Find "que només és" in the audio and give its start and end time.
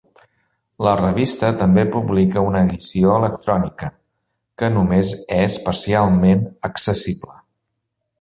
4.63-5.59